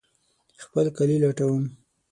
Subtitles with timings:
[0.63, 1.63] خپل کالي لټوم